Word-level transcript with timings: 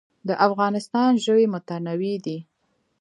د 0.27 0.29
افغانستان 0.47 1.11
ژوي 1.25 1.45
متنوع 1.53 2.13
دي 2.25 2.37